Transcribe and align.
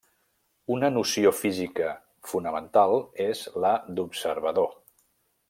Una 0.75 0.87
noció 0.95 1.33
física 1.39 1.89
fonamental 2.31 2.95
és 3.27 3.45
la 3.67 3.75
d'observador. 3.97 4.75